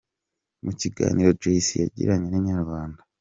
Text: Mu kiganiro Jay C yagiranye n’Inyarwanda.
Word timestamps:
Mu 0.63 0.71
kiganiro 0.79 1.29
Jay 1.41 1.59
C 1.65 1.67
yagiranye 1.83 2.27
n’Inyarwanda. 2.29 2.99